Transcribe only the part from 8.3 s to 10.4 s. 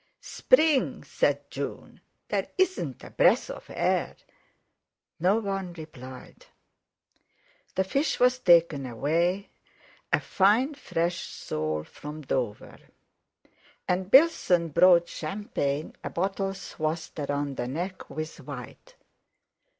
taken away, a